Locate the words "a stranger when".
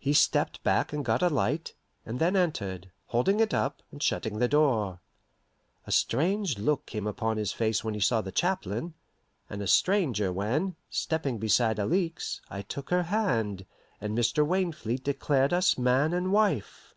9.62-10.74